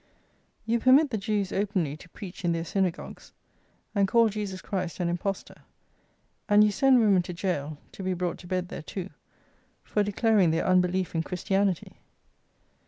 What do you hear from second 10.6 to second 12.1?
unbelief in Christianity."